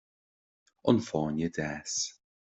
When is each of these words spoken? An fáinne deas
An 0.89 0.97
fáinne 1.09 1.47
deas 1.57 1.93